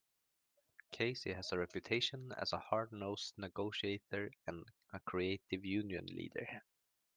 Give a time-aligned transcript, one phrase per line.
[0.91, 6.49] Casey has a reputation as a hard-nosed negotiator and a creative union leader.